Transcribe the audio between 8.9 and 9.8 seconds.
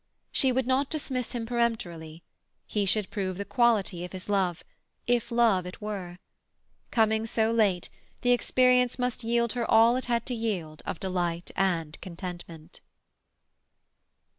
must yield her